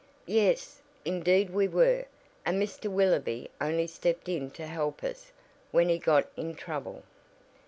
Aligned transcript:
"Yes, 0.25 0.81
indeed 1.05 1.51
we 1.51 1.67
were. 1.67 2.05
And 2.43 2.59
Mr. 2.59 2.89
Willoby 2.89 3.51
only 3.61 3.85
stepped 3.85 4.27
in 4.27 4.49
to 4.49 4.65
help 4.65 5.03
us 5.03 5.31
when 5.69 5.89
he 5.89 5.99
got 5.99 6.27
in 6.35 6.55
trouble." 6.55 7.03